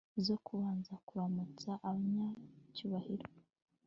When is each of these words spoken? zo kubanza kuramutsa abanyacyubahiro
zo 0.25 0.35
kubanza 0.45 0.93
kuramutsa 1.07 1.71
abanyacyubahiro 1.87 3.25